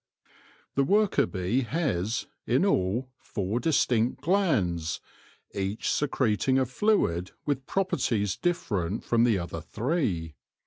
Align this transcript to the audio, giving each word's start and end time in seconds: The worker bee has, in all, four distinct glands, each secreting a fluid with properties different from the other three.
The 0.73 0.83
worker 0.83 1.27
bee 1.27 1.61
has, 1.61 2.25
in 2.47 2.65
all, 2.65 3.11
four 3.19 3.59
distinct 3.59 4.21
glands, 4.21 4.99
each 5.53 5.91
secreting 5.93 6.57
a 6.57 6.65
fluid 6.65 7.29
with 7.45 7.67
properties 7.67 8.35
different 8.35 9.03
from 9.03 9.25
the 9.25 9.37
other 9.37 9.61
three. 9.61 10.33